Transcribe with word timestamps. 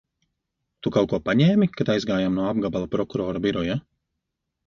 Tu 0.85 0.91
kaut 0.93 1.09
ko 1.11 1.19
paņēmi, 1.27 1.67
kad 1.75 1.91
aizgājām 1.95 2.39
no 2.39 2.47
apgabala 2.53 2.89
prokurora 2.97 3.43
biroja? 3.47 3.79